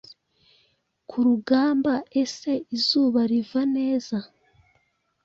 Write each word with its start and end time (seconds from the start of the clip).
kurugamba 1.09 1.93
Ese 2.21 2.51
izuba 2.75 3.19
riva 3.31 3.61
neza. 3.75 4.17